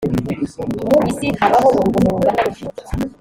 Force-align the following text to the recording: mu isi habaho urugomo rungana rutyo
mu 0.93 0.99
isi 1.11 1.27
habaho 1.39 1.67
urugomo 1.77 2.07
rungana 2.15 2.41
rutyo 2.45 2.67